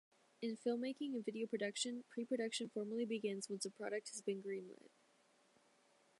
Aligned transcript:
In 0.41 0.57
filmmaking 0.57 1.13
and 1.13 1.23
video 1.23 1.45
production, 1.45 2.05
pre-production 2.09 2.69
formally 2.73 3.05
begins 3.05 3.47
once 3.51 3.65
a 3.65 3.69
project 3.69 4.09
has 4.09 4.23
been 4.23 4.41
greenlit. 4.41 4.89